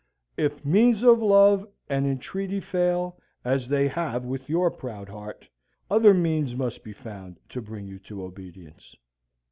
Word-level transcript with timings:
If 0.35 0.65
means 0.65 1.03
of 1.03 1.21
love 1.21 1.67
and 1.87 2.07
entreaty 2.07 2.59
fail, 2.59 3.19
as 3.45 3.67
they 3.67 3.87
have 3.87 4.25
with 4.25 4.49
your 4.49 4.71
proud 4.71 5.09
heart, 5.09 5.47
other 5.91 6.15
means 6.15 6.55
must 6.55 6.83
be 6.83 6.91
found 6.93 7.37
to 7.49 7.61
bring 7.61 7.85
you 7.87 7.99
to 7.99 8.23
obedience. 8.23 8.95